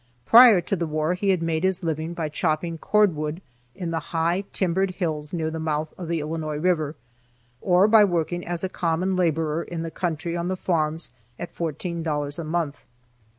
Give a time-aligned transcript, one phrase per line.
[0.25, 3.39] Prior to the war he had made his living by chopping cord wood
[3.75, 6.95] in the high, timbered hills near the mouth of the Illinois river,
[7.61, 12.39] or by working as a common laborer in the country on the farms at $14
[12.39, 12.83] a month.